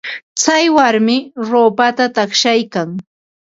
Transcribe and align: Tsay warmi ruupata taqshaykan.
Tsay 0.39 0.65
warmi 0.75 1.17
ruupata 1.49 2.05
taqshaykan. 2.15 2.89